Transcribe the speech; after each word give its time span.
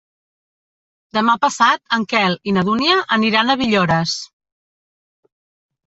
Demà 1.17 1.35
passat 1.43 1.83
en 1.99 2.07
Quel 2.15 2.39
i 2.53 2.57
na 2.57 2.65
Dúnia 2.73 2.99
aniran 3.19 3.55
a 3.57 3.61
Villores. 3.65 4.19